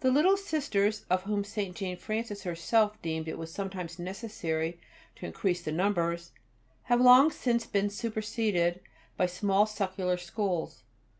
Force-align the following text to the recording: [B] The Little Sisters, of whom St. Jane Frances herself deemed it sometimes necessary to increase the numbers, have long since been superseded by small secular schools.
[B] 0.00 0.06
The 0.06 0.12
Little 0.14 0.36
Sisters, 0.36 1.04
of 1.10 1.24
whom 1.24 1.42
St. 1.42 1.74
Jane 1.74 1.96
Frances 1.96 2.44
herself 2.44 3.02
deemed 3.02 3.26
it 3.26 3.44
sometimes 3.48 3.98
necessary 3.98 4.78
to 5.16 5.26
increase 5.26 5.62
the 5.62 5.72
numbers, 5.72 6.30
have 6.84 7.00
long 7.00 7.32
since 7.32 7.66
been 7.66 7.90
superseded 7.90 8.78
by 9.16 9.26
small 9.26 9.66
secular 9.66 10.16
schools. 10.16 10.84